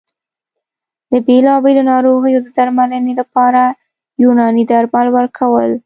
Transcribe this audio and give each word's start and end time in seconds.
د 1.11 1.13
بېلابېلو 1.27 1.81
ناروغیو 1.91 2.43
د 2.43 2.47
درملنې 2.57 3.13
لپاره 3.19 3.63
یوناني 4.23 4.63
درمل 4.71 5.07
ورکول 5.17 5.71